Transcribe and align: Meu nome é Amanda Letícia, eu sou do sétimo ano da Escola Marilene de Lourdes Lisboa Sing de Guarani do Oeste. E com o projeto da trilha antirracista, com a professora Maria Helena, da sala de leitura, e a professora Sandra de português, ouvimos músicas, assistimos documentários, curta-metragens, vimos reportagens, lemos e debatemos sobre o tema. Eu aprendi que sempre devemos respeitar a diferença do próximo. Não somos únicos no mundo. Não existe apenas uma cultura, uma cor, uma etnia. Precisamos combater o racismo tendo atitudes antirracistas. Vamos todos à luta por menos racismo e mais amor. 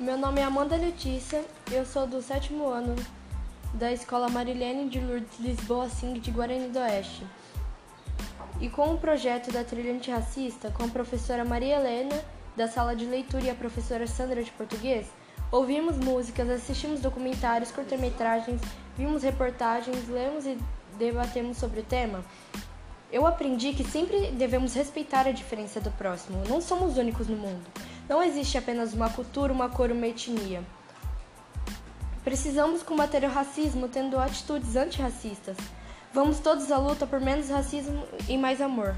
Meu 0.00 0.18
nome 0.18 0.40
é 0.40 0.44
Amanda 0.44 0.74
Letícia, 0.74 1.44
eu 1.70 1.86
sou 1.86 2.04
do 2.04 2.20
sétimo 2.20 2.66
ano 2.66 2.96
da 3.72 3.92
Escola 3.92 4.28
Marilene 4.28 4.88
de 4.90 4.98
Lourdes 4.98 5.38
Lisboa 5.38 5.88
Sing 5.88 6.18
de 6.18 6.32
Guarani 6.32 6.68
do 6.68 6.80
Oeste. 6.80 7.24
E 8.60 8.68
com 8.68 8.92
o 8.92 8.98
projeto 8.98 9.52
da 9.52 9.62
trilha 9.62 9.92
antirracista, 9.92 10.68
com 10.72 10.82
a 10.82 10.88
professora 10.88 11.44
Maria 11.44 11.76
Helena, 11.76 12.20
da 12.56 12.66
sala 12.66 12.96
de 12.96 13.06
leitura, 13.06 13.44
e 13.44 13.50
a 13.50 13.54
professora 13.54 14.04
Sandra 14.08 14.42
de 14.42 14.50
português, 14.50 15.06
ouvimos 15.52 15.96
músicas, 15.96 16.50
assistimos 16.50 16.98
documentários, 16.98 17.70
curta-metragens, 17.70 18.60
vimos 18.96 19.22
reportagens, 19.22 20.08
lemos 20.08 20.44
e 20.44 20.58
debatemos 20.98 21.56
sobre 21.56 21.80
o 21.80 21.84
tema. 21.84 22.24
Eu 23.12 23.24
aprendi 23.24 23.72
que 23.72 23.84
sempre 23.84 24.32
devemos 24.32 24.74
respeitar 24.74 25.28
a 25.28 25.30
diferença 25.30 25.80
do 25.80 25.92
próximo. 25.92 26.42
Não 26.48 26.60
somos 26.60 26.98
únicos 26.98 27.28
no 27.28 27.36
mundo. 27.36 27.83
Não 28.08 28.22
existe 28.22 28.58
apenas 28.58 28.92
uma 28.92 29.08
cultura, 29.08 29.52
uma 29.52 29.68
cor, 29.68 29.90
uma 29.90 30.06
etnia. 30.06 30.62
Precisamos 32.22 32.82
combater 32.82 33.24
o 33.24 33.28
racismo 33.28 33.88
tendo 33.88 34.18
atitudes 34.18 34.76
antirracistas. 34.76 35.56
Vamos 36.12 36.38
todos 36.38 36.70
à 36.70 36.78
luta 36.78 37.06
por 37.06 37.20
menos 37.20 37.48
racismo 37.48 38.06
e 38.28 38.38
mais 38.38 38.60
amor. 38.60 38.94